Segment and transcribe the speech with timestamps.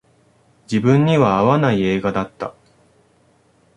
[0.63, 2.55] 自分には合わない映画だった